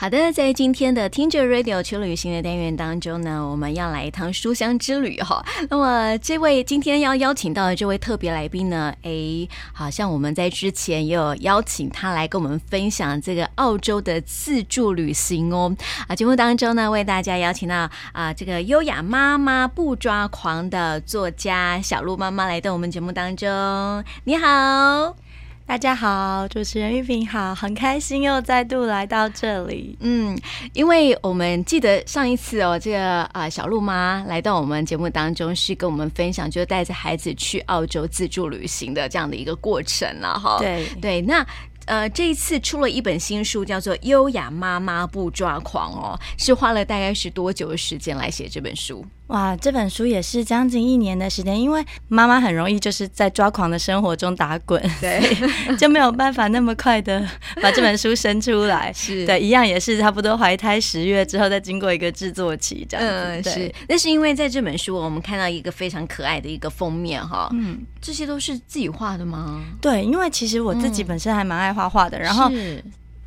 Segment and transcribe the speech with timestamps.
[0.00, 5.44] 好的，在今天的听着 Radio 去旅行的单元当中呢，我们要来一趟书香之旅哈。
[5.68, 15.76] 那么，这位今天要邀请到的这位特别来宾呢，诶，好像我们在之前也有邀请他来跟我们分享这个澳洲的自助旅行哦。
[16.06, 24.04] 啊，节目当中呢，为大家邀请到啊这个优雅妈妈不抓狂的作家小鹿妈妈来到我们节目当中。
[24.22, 25.27] 你好。
[25.68, 29.94] 大家好，主持人玉萍好，很开心又再度来到这里。
[30.00, 30.34] 嗯，
[30.72, 40.56] 因为我们记得上一次哦，这个啊小鹿妈来到我们节目当中，是跟我们分享，就是带着孩子去澳洲自助旅行的这样的一个过程了哈。
[40.58, 41.46] 对对，那。
[41.84, 49.02] 呃，这一次出了一本新书，叫做《优雅妈妈不抓狂》哦，是花了大概是多久的时间来写这本书？
[49.28, 57.26] 哇，这本书也是将近一年的时间，因为妈妈很容易就是在抓狂的生活中打滚，对，就没有办法那么快的
[57.62, 58.92] 把这本书生出来。
[58.94, 63.50] 是对，一样也是差不多怀胎十月之后，再经过一个制作期这样子。
[63.50, 63.74] 嗯，是。
[63.88, 69.64] 那是因为在这本书，我们看到一个非常可爱的一个封面哈，嗯，这些都是自己画的吗？
[69.80, 71.78] 对，因为其实我自己本身还蛮爱画。
[71.78, 72.50] 画画的，然后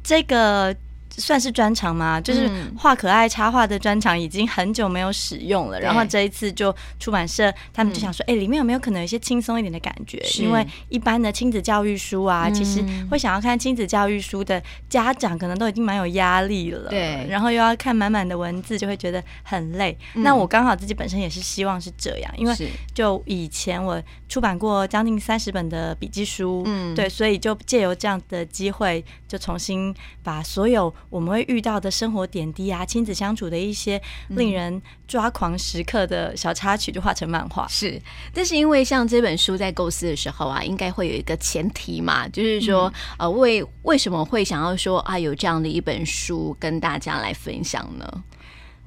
[0.03, 0.75] 这个。
[1.17, 2.19] 算是专长吗？
[2.21, 5.79] 就是画可爱插画的专长已经很久没有使用了。
[5.79, 10.17] 嗯、然后这一次就出版社他们就想说，哎、嗯欸，里面有没有可能有一些轻松一点的感觉？
[10.39, 16.89] 因为一般的亲子教育书啊，嗯、其实会想要看亲子教育书的家长可能都已经蛮有压力了。
[16.89, 19.97] 对，然后又要看满满的文字，就会觉得很累。
[20.15, 22.55] 嗯、那我刚好自己本身也是希望是这样，因为
[22.93, 30.93] 就以前我出版过将近三十本的笔记书，嗯，对，所以就借由这样的机会，就重新把所有。
[31.09, 37.67] 我们会遇到的生活点滴啊，亲子相处的一些令人抓狂时刻的小插曲，就画成漫画。
[37.67, 38.01] 是，
[38.33, 48.23] 但是因为像这本书在构思的时候啊，应该会有一个前提嘛，就是说，嗯、呃，为为什么会想要说啊，有这样的一本书跟大家来分享呢？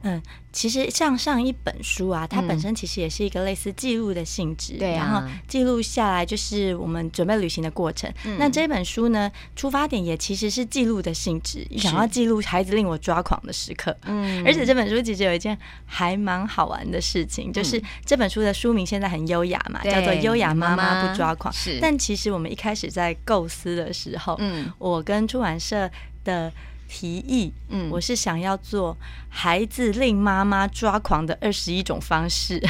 [0.05, 8.13] 嗯，其实像上一本书啊，它本身其实也是一个类似记录的性质，对、嗯，然后记录下来就是我们准备旅行的过程。
[8.25, 13.97] 嗯、那这本书呢，出发点也其实是记录的性质，想要记录孩子令我抓狂的时刻。
[14.05, 21.53] 嗯，而且这本书其实有一件还蛮好玩的事情，就是这本书的书名现在很优雅嘛，嗯、叫做《优雅妈妈不抓狂》。
[21.57, 25.91] 是，但其实我们一开始在构思的时候，嗯，我跟出版社
[26.25, 26.53] 的。
[26.89, 28.97] 提议，嗯，我是想要做
[29.29, 32.61] 孩子令妈妈抓狂的二十一种方式，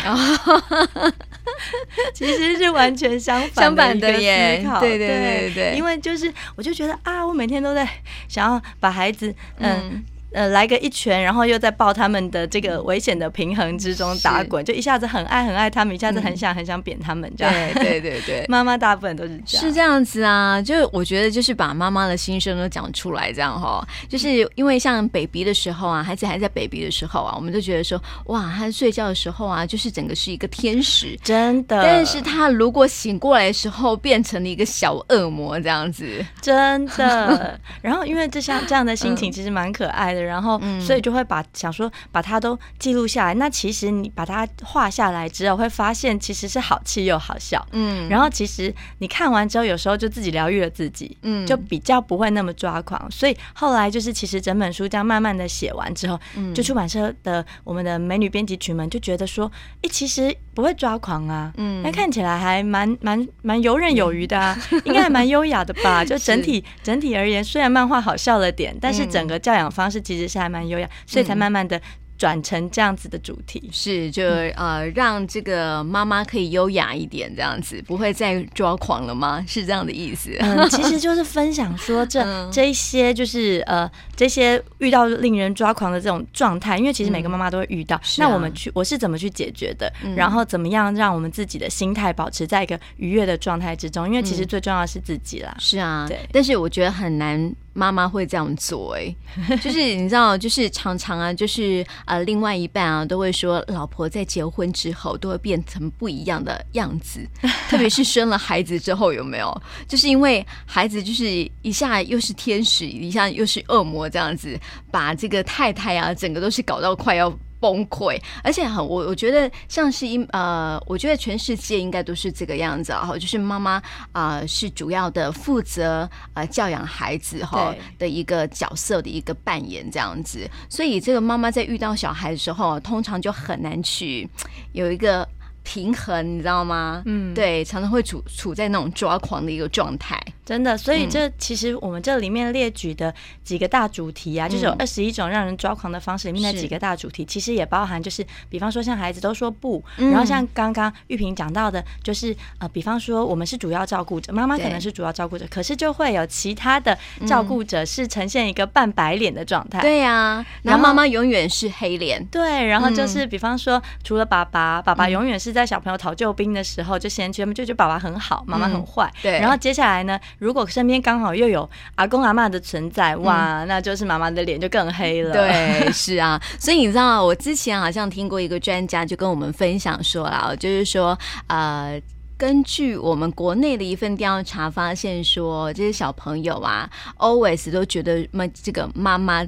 [2.15, 7.89] 其实是完全相反的一个思考，对对对对对，因为就是我就觉得啊，我每天都在
[8.29, 9.91] 想要把孩子，嗯。
[9.93, 17.55] 嗯呃，来个一拳，然后又在抱他们的这个危险的平衡之中打滚，就一下子很爱很爱他们，一下子很想很想扁他们，这样。
[17.75, 19.65] 对对对对，妈妈大部分都是这样。
[19.65, 23.87] 是这样子啊，就我觉得就是把妈妈的心声都讲出来，这样哈。
[24.09, 31.81] 就是因为像 baby 的时候啊，孩子还在 baby 的时候啊，我们就觉得说，哇，他睡觉的时候啊，就是整个是一个天使，真的。
[31.81, 37.61] 但是他如果醒过来的时候，变成了一个小恶魔这样子，真的。
[37.81, 40.24] 然后因为这像这样的心情，其实蛮可爱的。
[40.25, 43.35] 然后，所以就会把想说把它都记录下来。
[43.35, 47.65] 那其实你把它画下来之后，会发现其实是好气又好笑。
[47.73, 53.11] 嗯，然后其实你看完之后，有时候就自己疗愈了自己，嗯，就比较不会那么抓狂。
[53.11, 56.19] 所以后来就是，其实整本书这样慢慢的写完之后，
[56.55, 59.51] 就出版社的我们的美女编辑群们就觉得说，
[59.83, 66.05] 哎，其实不会抓狂啊，嗯，那看起来还蛮蛮蛮游刃有余的啊， 应该还蛮优雅的吧？
[66.05, 71.81] 就整体整体而言，虽然漫画好笑了点，但是整个教养方式其实是还蛮优雅，所以才慢慢的。
[72.25, 74.25] 转成这样子的主题是，就
[74.57, 79.45] 呃，让这个妈妈可以优雅一点，这样子不会再抓狂了吗？
[79.47, 80.35] 是这样的意思？
[80.41, 83.87] 嗯，其实就是分享说这、 嗯、这一些就是呃
[84.17, 87.95] 这些遇到令人抓狂的这种状态，因为其实每个妈妈都会遇到。
[87.97, 89.93] 嗯、那我们去我是怎么去解决的？
[90.03, 94.09] 嗯、然后怎么样让我们自己的心态保持在一个愉悦的状态之中？
[94.09, 95.55] 因为其实最重要的是自己啦。
[95.59, 96.21] 是啊，对。
[96.33, 97.55] 但是我觉得很难。
[97.75, 99.15] 妈妈会这样做，哎，
[99.61, 107.21] 就是你知道，就是常常啊，就是呃，另外一半啊，都会说，老婆在结婚之后都会变成不一样的样子，
[107.69, 109.63] 特别是生了孩子之后，有没有？
[109.87, 114.59] 就是因为孩子就是一下又是天使，一下又是恶魔，这样子，
[114.91, 117.31] 把这个太太啊，整个都是搞到快要。
[117.65, 123.83] 崩溃，而且很我我觉得像是一呃，我觉得全世界应该都是这个样子哈，就是妈妈
[124.13, 134.29] 啊、呃、是主要的负责呃教养孩子哈的一个角色的一个扮演这样子，所以这个妈妈在遇到小孩的时候，通常就很难去
[134.73, 135.27] 有一个
[135.65, 137.03] 平衡，你知道吗？
[137.07, 140.23] 嗯，对，常常会处处在那种抓狂的一个状态。
[140.45, 143.13] 真的，所以这其实我们这里面列举的
[143.43, 156.97] 几个大主题啊，嗯、就是有二十一种让人抓狂的方式里面的几个大主题，其实也包含就是，比方说像孩子都说不，嗯、然后像刚刚玉萍讲到的，就是呃，比方说我们是主要照顾者，妈妈可能是主要照顾者，可是就会有其他的
[157.27, 159.81] 照顾者是呈现一个半白脸的状态。
[159.81, 162.23] 对呀、啊，然后妈妈永远是黑脸。
[162.27, 169.11] 对，然后就是比方说，除了爸爸，爸爸永远是在小朋友讨救兵的时候就嫌弃他们，就觉得爸爸很好，妈妈很坏。
[169.23, 170.21] 对，然后接下来呢？
[170.39, 175.33] 如果身边刚好又有阿公阿妈的存在，哇，那就是妈妈的脸就更黑了。
[175.33, 181.17] 对，是啊，所以你知道，我之前好像听过一个专家就跟我们分享说啦，就是说，
[181.47, 182.01] 呃，
[182.37, 189.47] 根据我们国内的一份调查发现说，这些小朋友啊，always 都觉得妈这个妈妈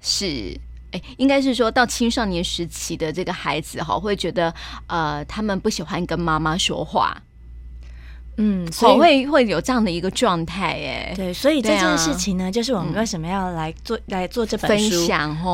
[0.00, 0.54] 是，
[0.92, 4.54] 哎，应该是说到青少年时期的这个孩子哈，会觉得
[4.86, 7.16] 呃，他们不喜欢跟妈妈说话。
[8.38, 15.08] 嗯，所以会会有这样的一个状态，哎，对，所以这件事情呢，就是我们为什么要来做来做这本书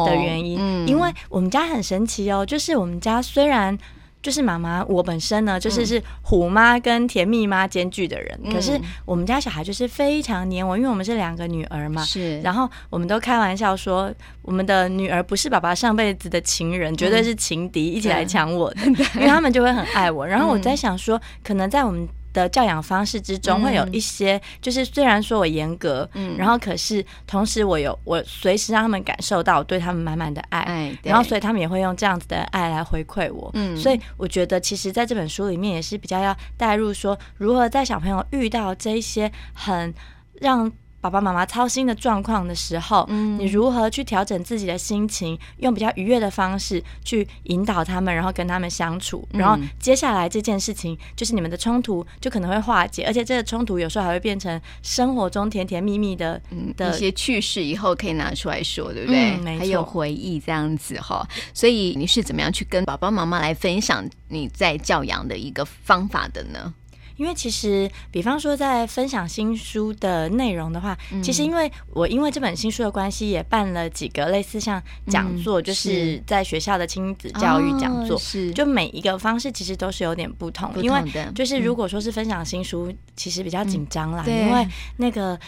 [0.04, 3.78] 的原因，因为我们家很神奇哦，就是我们家虽然
[4.22, 18.80] 就是妈妈我本身呢，就是是虎妈跟甜蜜妈兼具的人，可是我们家小孩就是非常黏我，因为我们是两个女儿嘛，是，然后我们都开玩笑说，我们的女儿不是爸爸上辈子的情人，绝对是情敌，一起来抢我的，
[19.16, 20.26] 因为他们就会很爱我。
[20.26, 39.92] 然后我在想说，可能在我们的教养方式之中，会有一些，就是虽然说我严格，嗯，然后可是同时我有我随时让他们感受到我对他们满满的爱，然后所以他们也会用这样子的爱来回馈我，嗯，所以我觉得其实在这本书里面也是比较要带入说，如何在小朋友遇到这一些很
[40.40, 40.70] 让。
[41.02, 56.40] 爸爸妈妈操心的状况的时候，嗯，你如何去调整自己的心情，用比较愉悦的方式去引导他们，然后跟他们相处，然后接下来这件事情就是你们的冲突就可能会化解，而且这个冲突有时候还会变成生活中甜甜蜜蜜的
[56.76, 59.32] 的一些趣事，以后可以拿出来说，对不对？
[59.32, 59.58] 嗯，没错。
[59.58, 61.28] 还有回忆这样子哈。
[61.52, 66.72] 所以你是怎么样去跟爸爸妈妈来分享你在教养的一个方法的呢？
[67.16, 84.66] 因为其实，比方说在分享新书的内容的话，嗯、其实因为我因为这本新书的关系，也办了几个类似像讲座，嗯、就是在学校的亲子教育讲座，哦、是就每一个方式其实都是有点不同，不同的，因为就是如果说是分享新书，嗯、其实比较紧张啦，嗯、因为
[84.96, 85.38] 那个。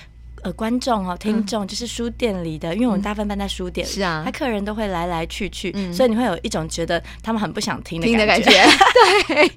[0.44, 8.50] 呃，观众哦，听众就是书店里的，因为我们大部分办在书店，是啊，他客人都会来来去去，所以你会有一种觉得他们很不想听的感觉，
[9.26, 9.48] 对，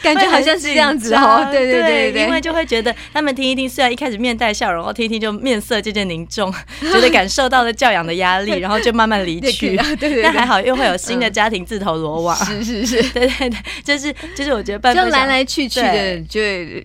[0.00, 16.40] 感觉好像是这样子哦，对对对对，因为就会觉得他们听一听，虽然一开始面带笑容，然后听一听就面色渐渐凝重， 觉得感受到了教养的压力，然后就慢慢离去，对对，但还好又会有新的家庭自投罗网，是 是是，对对对，就是就是我觉得办就来来去去的就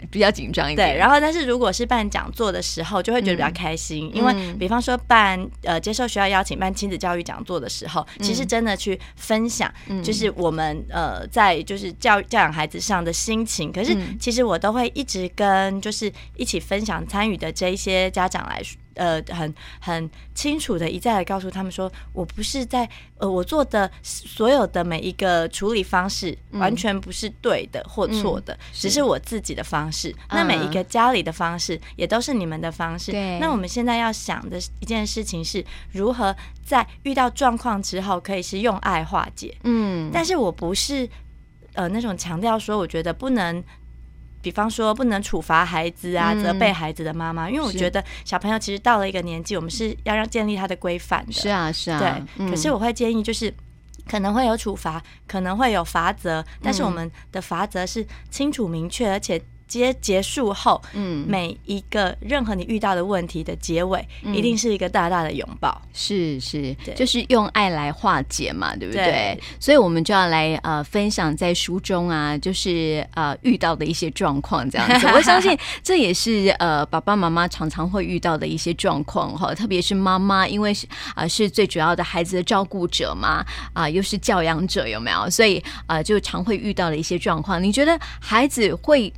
[0.10, 3.03] 比较紧张一点，对，然后但是如果是办讲座的时候。
[3.04, 9.72] 就会觉得比较开心，因为比方说办呃接受学校邀请办亲子教育讲座的时候，其实真的去分享，
[10.02, 13.72] 就是我们呃在就是教教养孩子上的心情。
[13.72, 18.80] 可是其实我都会一直跟就是一起分享参与的这一些家长来说。
[18.96, 22.88] 呃，很很清楚的一再的告诉他们说，我不是在
[23.18, 30.10] 呃，我做的所有的每一个处理方式，完全不是对的或错的，嗯、只是我自己的方式。
[30.10, 33.12] 是那每一个家里的方式，也都是你们的方式。
[33.12, 33.40] 对。
[33.40, 36.36] 那我们现在要想的一件事情是，如何
[36.66, 39.56] 在遇到状况之后，可以是用爱化解。
[39.64, 40.12] 嗯。
[40.14, 41.10] 但是我不是
[41.74, 43.64] 呃那种强调说，我觉得不能。
[44.44, 51.32] 比方说，不能处罚孩子啊，责备孩子的妈妈，因为我觉得小朋友其实到了一个年纪，我们是要让建立他的规范的。
[51.32, 51.98] 是啊，是啊。
[52.38, 53.52] 对，可是我会建议，就是
[54.08, 59.42] 可能会有处罚，可能会有罚则，但是我们的罚则是清楚明确，而且。
[59.68, 69.40] 结结束后，嗯，每一个任何你遇到的问题的结尾，一定是一个大大的拥抱，是是，就是用爱来化解嘛，对不对？
[69.60, 75.08] 所以，我们就要来呃分享在书中啊，就是呃遇到的一些状况这样子。
[75.14, 83.44] 我相信这也是呃爸爸妈妈常常会遇到的一些状况哈，特别是妈妈，因为是啊是最主要的孩子的照顾者嘛，
[83.74, 85.30] 啊又是教养者，有没有？
[85.30, 87.62] 所以啊就常会遇到的一些状况。
[87.62, 89.12] 你觉得孩子会？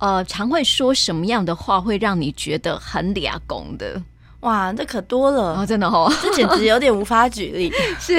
[0.00, 4.02] 呃，常会说什么样的话会让你觉得很俩公的？
[4.40, 7.70] 哇，这可多了，哦、真的哦，这简直有点无法举例。
[8.00, 8.18] 是，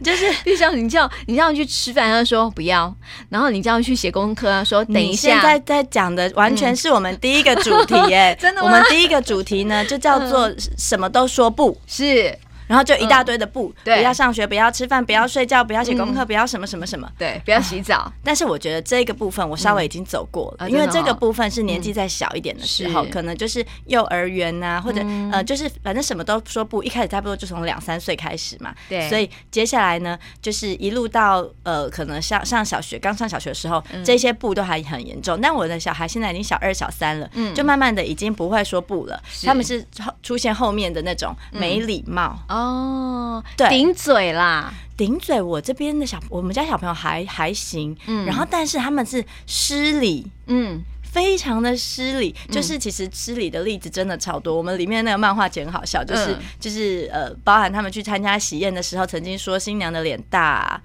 [0.00, 2.88] 就是，就像你叫你叫去吃饭，他说不要；
[3.28, 5.28] 然后你叫去写功课，他说等一下。
[5.30, 8.62] 现在在讲的完全是我们第一个主题，耶， 真的？
[8.62, 12.38] 我们第一个主题呢，就叫做什么都说不是。
[12.66, 18.12] 然后就一大堆的不，对，不要上学，不要吃饭，不要睡觉，不要写功课，不要什么什么什么，对，不要洗澡。
[18.24, 35.40] 但是我觉得这个部分我稍微已经走过了，因为这个部分是年纪再小一点的时候，可能就是幼儿园呐，或者呃，就是反正什么都说不，一开始差不多就从两三岁开始嘛，对，所以接下来呢，就是一路到呃，可能上上小学，刚上小学的时候，这些不都还很严重。
[35.40, 39.84] 但我的小孩现在已经小二、小三了，就慢慢的已经不会说不了，他们是
[40.22, 45.40] 出现后面的那种没礼貌哦，对，顶嘴啦，顶嘴。
[45.40, 50.82] 我这边的小，我们家小朋友还还行，嗯，然后但是他们是失礼，嗯。
[51.12, 54.56] 非常的失礼，就是其实失礼的例子真的超多。
[54.56, 60.80] 我们里面那个漫画简好笑，就是就是呃，包含他们去参加喜宴的时候，曾经说新娘的脸大，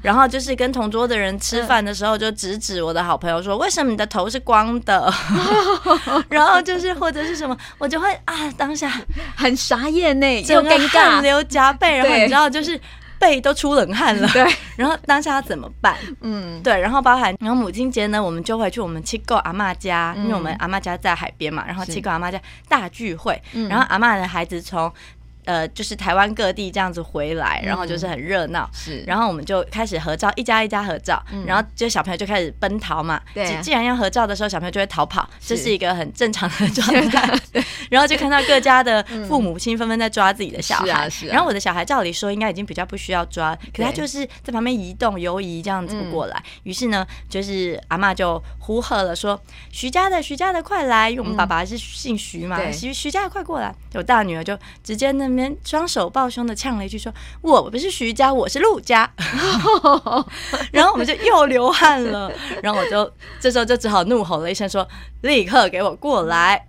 [0.00, 5.12] 然后就是跟同桌的人吃饭的时候，就直指我的好朋友说：“为什么你的头是光的？”
[6.30, 8.88] 然后就是或者是什么，我就会啊，当下
[9.34, 12.80] 很傻眼呢，就尴尬，汗流浃背，然后你知道就是。
[13.22, 14.44] 背都出冷汗了，对，
[14.76, 15.94] 然后当下要怎么办？
[16.22, 24.92] 嗯，对，然后包含，然后母亲节呢，我们就会去我们七个阿妈家，因为我们阿妈家在海边嘛，然后七个阿妈家大聚会，然后阿妈的孩子从。
[25.44, 37.28] 呃，就是台湾各地这样子回来，然后就是很热闹，是，然后我们就开始合照，一家一家合照，然后就小朋友就开始奔逃嘛，对，既然要合照的时候，小朋友就会逃跑，这是一个很正常的状态，
[37.90, 49.40] 然后就看到各家的父母亲纷纷在抓自己的小孩，是然后我的小孩照理说应该已经比较不需要抓，可他就是在旁边移动游移这样子过来，于是呢，就是阿妈就呼喝了说
[49.72, 55.31] ：“徐家的，徐家的，快来！”因为我们爸爸是姓徐嘛，徐徐家的快过来，我大女儿就直接那。
[55.64, 57.12] 双手抱胸的呛了一句说
[57.42, 59.10] ：“我不是徐家，我是陆家。
[60.72, 63.10] ”然后我们就又流汗了，然后我就
[63.40, 64.86] 这时候就只好怒吼了一声说
[65.22, 66.66] ：“立刻给我过来！”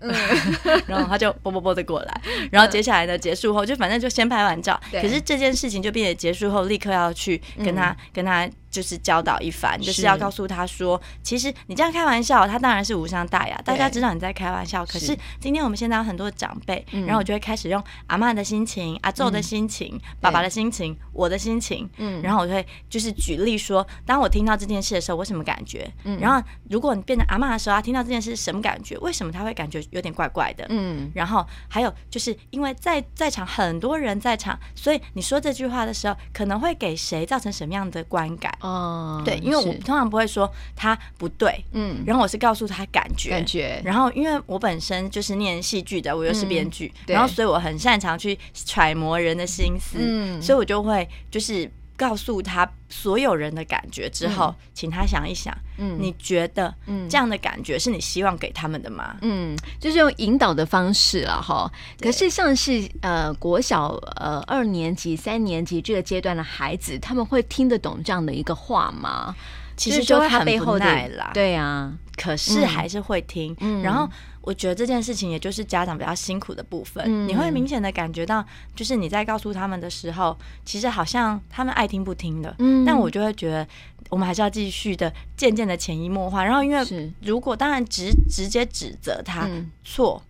[0.87, 2.21] 然后他就啵啵啵的过来。
[2.51, 8.49] 然后接下来呢，结束后就反正就先拍完照，可是这件事情就变得结束后立刻要去跟他跟他。
[8.73, 14.83] 就是教导一番，就是要告诉他说，其实你这样开玩笑，他当然是无伤大雅，大家知道你在开玩笑。
[14.87, 25.87] 可是今天我们现在有很多长辈，然后我就会开始用阿嬷的心情、阿祖的心情、爸爸的心情、我的心情，嗯，然后我就会就是举例说，当我听到这件事的时候，我什么感觉？
[26.03, 28.97] 嗯然后如果你变成阿嬷的时候，他听到这件事什么感觉？
[28.97, 30.65] 为什么他会感觉有点怪怪的？
[30.69, 38.51] 嗯，然后还有就是因为在在场很多人在场，所以你说这句话的时候，可能会给谁造成什么样的观感？
[38.63, 59.15] 哦，对，因为我通常不会说他不对，嗯，然后我是告诉他感觉，感觉，然后因为我本身就是念戏剧的，我又是编剧，然后所以我很擅长去揣摩人的心思，嗯，所以我就会就是告诉他所有人的感觉之后，请他想一想，嗯，你觉得，嗯，这样的感觉是你希望给他们的吗？
[59.21, 61.71] 嗯，就是用引导的方式了哈。
[61.99, 69.35] 可是像是呃国小呃二年级、三年级这个阶段的孩子，他们会听得懂这样的一个话吗？
[69.75, 74.09] 其实就他背后的啦，对啊，可是还是会听，然后。
[74.43, 78.45] 我觉得这件事情也就是家长比较辛苦的部分，嗯、你会明显的感觉到，
[78.75, 83.65] 就是你在告诉他们的时候，其实好像他们爱听不听的，嗯，但我就会觉得，
[84.09, 86.43] 我们还是要继续的，渐渐的潜移默化。
[86.43, 89.49] 然后，因为如果当然直直接指责他
[89.85, 90.21] 错，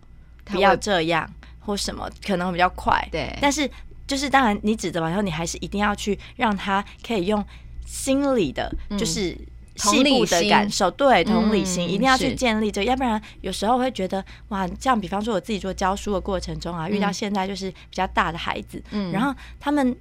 [0.44, 1.28] 不要这样
[1.58, 3.36] 或什么，可能会比较快，对。
[3.42, 3.68] 但是
[4.06, 7.44] 就是当然你指责完以后，你还是一定要去让他可以用
[7.84, 9.36] 心理的，就是。
[9.76, 19.96] 细部的感受，对，同理心、嗯、一定要去建立这个，要不然有时候会觉得哇，这样比方说我自己做教书的过程中啊，嗯、遇到现在就是比较大的孩子，嗯，然后他们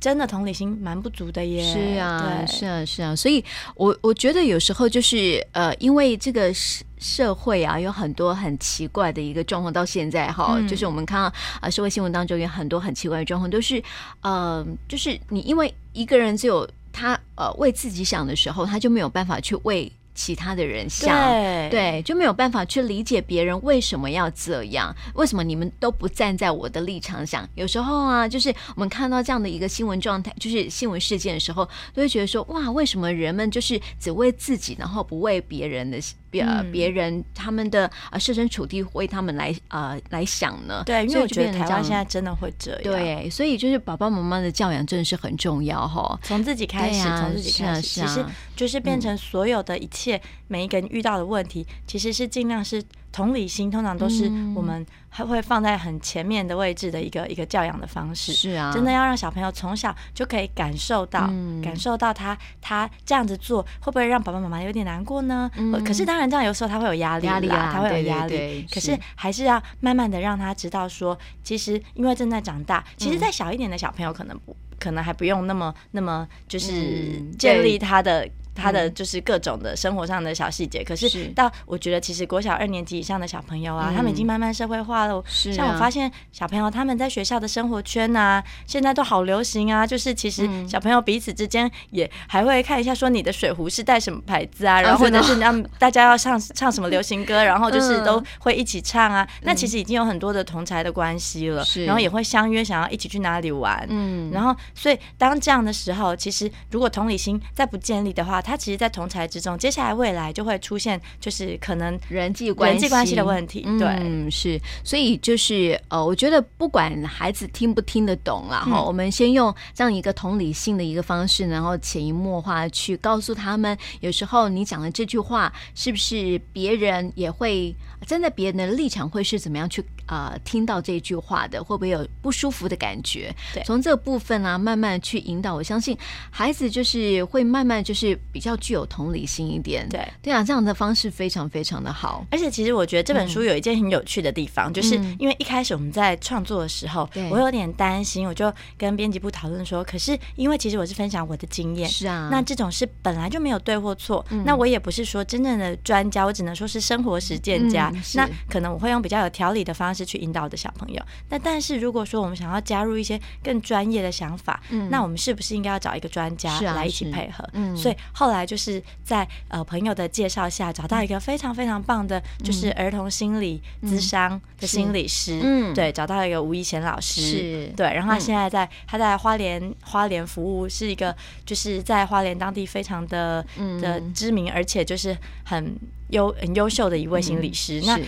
[0.00, 3.42] 真的同理心蛮不足的耶，是啊，是啊，是啊，所以
[3.76, 13.82] 我我觉得有时候就是呃，因为这个社社会啊，有很多很奇怪的一个状况，到现在哈，嗯、就是我们看到啊，社会新闻当中有很多很奇怪的状况，都是
[14.22, 16.68] 呃，就是你因为一个人只有。
[16.94, 27.48] 他呃为自己想的时候，他就没有办法去为其他的人想，对，对，就没有办法去理解别人为什么要这样，为什么你们都不站在我的立场想？
[27.56, 35.98] 有时候啊，就是我们看到这样的一个新闻状态，就是新闻事件的时候，都会觉得说，哇，为什么人们就是只为自己，然后不为别人的？
[36.34, 40.82] 别别人他们的啊设身处地为他们来呃来想呢？
[40.84, 42.82] 对，因为我觉得台湾现在真的会这样。
[42.82, 46.18] 对，所以就是爸爸妈妈的教养真的是很重要哈。
[46.24, 48.24] 从自己开始，从自己开始，其实
[48.56, 52.82] 就是变成所有的一切，每一个人遇到的问题，其实是尽量是
[53.14, 54.24] 同理心通常都是
[54.56, 58.32] 我们还会放在很前面的位置的一个一个教养的方式。
[58.32, 65.48] 是啊，真的要让小朋友从小就可以感受到，嗯、感受到他他这样子做会不会让爸爸妈妈有点难过呢？
[65.54, 68.66] 嗯、可是当然这样有时候他会有压力，压力啊，他会有压力。
[68.68, 78.28] 可是还是要慢慢的让他知道说，其实因为正在长大，其实再小一点的小朋友可能不可能还不用那么那么就是建立他的。
[78.54, 85.22] 他的就是各种的生活上的小细节，可是到我觉得其实国小二年级以上的小朋友啊，他们已经慢慢社会化了。
[85.26, 89.86] 像我发现小朋友他们在学校的生活圈啊，现在都好流行啊。
[89.86, 99.26] 就是其实小朋友彼此之间也还会看一下，说你的水壶是带什么牌子啊，然后或者是让大家要唱唱什么流行歌，然后就是都会一起唱啊。
[99.42, 103.84] 那其实已经有很多的同才的关系了，然后也会相约想要一起去哪里玩。
[103.88, 113.62] 嗯，然后所以当这样的时候，其实如果同理心再不建立的话，他其实，在同才之中，接下来未来就会出现，就是可能人际关系、人际关系的问题。
[113.78, 127.74] 对，嗯，是，所以就是呃，我觉得不管孩子听不听得懂啦，哈、嗯，我们先用这样一个同理性的一个方式，然后潜移默化去告诉他们，有时候你讲的这句话，是不是别人也会
[128.06, 129.82] 站在别人的立场，会是怎么样去？
[130.06, 133.34] 啊、呃，听到这句话的会不会有不舒服的感觉？
[133.52, 135.96] 对，从这个部分啊，慢慢去引导，我相信
[136.30, 139.88] 孩子就是会慢慢就是比较具有同理心一点。
[139.88, 142.24] 对，对啊，这样的方式非常非常的好。
[142.30, 147.30] 而且其实我觉得这本书有一件很有趣的地方，嗯、就是因为一开始我们在创作的时候，对。
[147.30, 160.04] 我有点担心，我就跟编辑部讨论说，可是因为其实我是分享我的经验，是啊，那这种事本来就没有对或错，嗯、那我也不是说真正的专家，我只能说是生活实践家，嗯、那可能我会用比较有条理的方式。
[160.04, 167.48] 是去引导的小朋友，那但是如果说我们想要加入一些更专业的想法，嗯，那我们是不是应该要找一个专家来一起配合？
[167.52, 183.46] 嗯，所以后来就是在呃朋友的介绍下，找到一个非常非常棒的，就是儿童心理咨商的心理师，嗯，对，找到一个吴怡贤老师，是对，然后他现在在他在花莲花莲服务，是一个就是在花莲当地非常的
[183.80, 185.78] 的知名，而且就是很。
[186.08, 188.00] 优很优秀的一位心理师，嗯、那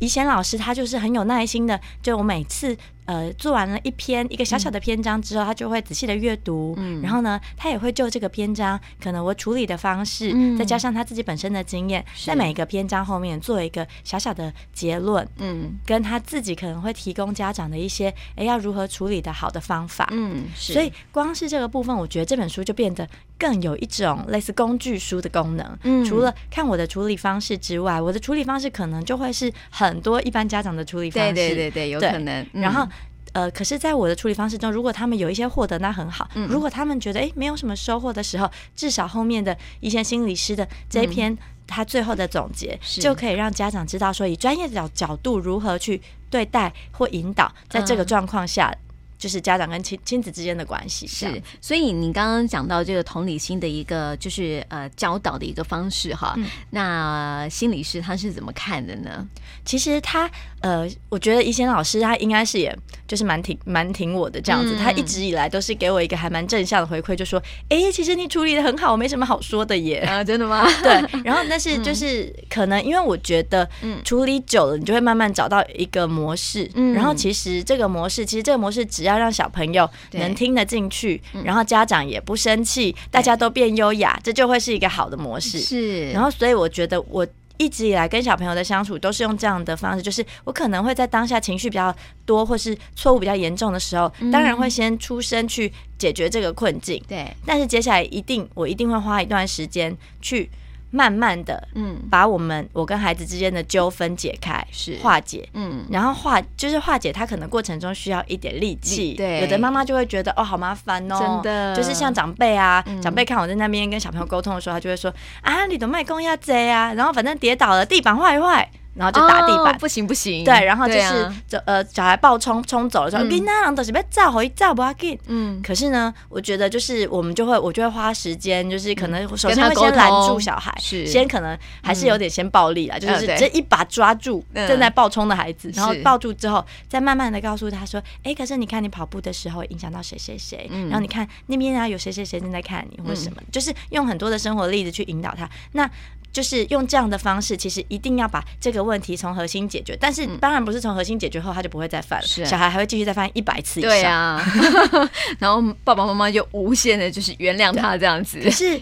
[0.00, 2.76] 怡贤老师他就是很有耐心的，就我每次。
[3.06, 23.06] 呃，做完了一篇一个小小的篇章之后，他就会仔细的阅读，嗯，然后呢，他也会就这个篇章，可能我处理的方式，嗯，再加上他自己本身的经验，在每一个篇章后面做一个小小的结论，嗯，跟他自己可能会提供家长的一些，哎，要如何处理的好的方法，嗯，所以光是这个部分，我觉得这本书就变得
[23.38, 32.88] 更有一种类似工具书的功能，嗯，除了看我的处理方式之外，我的处理方式可能就会是很多一般家长的处理方式，对对对对，有可能，然后。
[33.34, 36.28] 呃，可是，在我的处理方式中，如果他们有一些获得，那很好。
[36.34, 48.74] 嗯、如果他们觉得诶没有什么收获的时候，至少后面的一些心理师的这一篇，他最后的总结，嗯、就可以让家长知道说，以专业的角角度如何去对待或引导，在这个状况下。
[49.14, 59.26] 嗯就是家长跟亲亲子之间的关系是，所以你刚刚讲到这个同理心的一个就是呃教导的一个方式哈，嗯、那心理师他是怎么看的呢？
[59.64, 70.66] 其实他呃，我觉得怡贤老师他应该是也就是蛮挺蛮挺我的这样子，嗯、他一直以来都是给我一个还蛮正向的回馈，就说哎、欸，其实你处理的很好，我没什么好说的耶啊，真的吗？
[70.82, 70.92] 对，
[71.24, 85.58] 然后但是就是可能因为我觉得嗯处理久了，你就会慢慢找到一个模式，嗯，然后其实这个模式其实这个模式只要要让小朋友能听得进去，然后家长也不生气，大家都变优雅，这就会是一个好的模式。
[85.60, 91.94] 是，然后所以我觉得我一直以来跟小朋友的相处都是用这样的方式，就是我可能会在当下情绪比较
[92.26, 97.00] 多或是错误比较严重的时候，当然会先出声去解决这个困境。
[97.08, 100.50] 对，但是接下来一定我一定会花一段时间去。
[100.94, 104.96] 慢慢的，嗯，把我们我跟孩子之间的纠纷解开，是。
[105.02, 118.70] 化解，嗯，然后化就是化解，他可能过程中需要一点力气，对，有的妈妈就会觉得哦，好麻烦哦，真的，就是像长辈啊，长辈看我在那边跟小朋友沟通的时候，他就会说啊，你的麦公要贼啊，然后反正跌倒了，地板坏坏。
[118.94, 120.44] 然后就打地板，不行不行。
[120.44, 125.18] 对，然后就是就呃，小孩暴冲冲走了之后，跟那样都是被炸回炸不要紧。
[125.26, 125.60] 嗯。
[125.62, 131.06] 可是呢，我觉得就是我们就会，我就会花时间，就是可能首先会先拦住小孩，是。
[131.06, 145.48] 先可能还是有点先暴力啦，就是直接一把抓住正在暴冲的孩子，然后抱住之后，再慢慢的告诉他说，哎，可是你看你跑步的时候影响到谁谁谁，然后你看那边啊有谁谁谁正在看你或者什么，就是用很多的生活例子去引导他。
[145.72, 145.90] 那。
[146.34, 149.96] 就是用这样的方式，其实一定要把这个问题从核心解决。
[149.98, 152.26] 但是当然不是从核心解决后，他就不会再犯了。
[152.26, 153.90] 是小孩还会继续再犯一百次以上。
[153.90, 154.52] 对啊，
[155.38, 158.40] 然后爸爸妈妈就无限的就是原谅他这样子。
[158.42, 158.80] 可是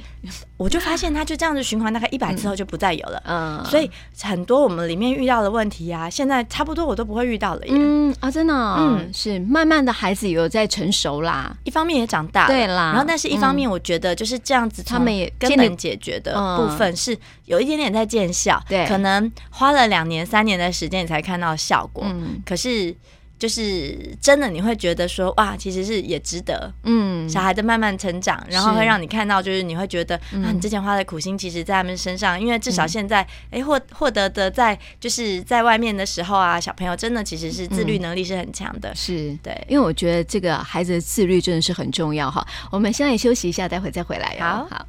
[0.57, 3.23] 我就发现他就这样子循环，大概一百次后就不再有了。
[3.27, 3.91] 嗯，所以
[4.23, 7.73] 很多我们里面遇到的问题啊，现在差不多我都不会遇到了耶。
[7.75, 12.93] 嗯啊，真的，嗯，是慢慢的孩子有在成熟啦，一方面也长大了，对啦。
[12.93, 17.19] 然后但是一方面我觉得就是这样子，他们也根本解决的部分是
[17.53, 22.97] 有一点点在见效，对，可能花了两年三年的时间你才看到效果，嗯，可是。
[23.43, 26.73] 就是真的，你会觉得说哇，其实是也值得。
[26.85, 38.95] 嗯，小孩的慢慢成长，然后会让你看到，就是你会觉得啊，你之前花的苦心，其实在他们身上，因为至少现在，哎，获获得的在就是在外面的时候啊，小朋友真的其实是自律能力是很强的。
[38.95, 42.47] 是对，因为我觉得这个孩子的自律真的是很重要哈。
[42.71, 44.37] 我们现在也休息一下，待会再回来。
[44.39, 44.87] 好好。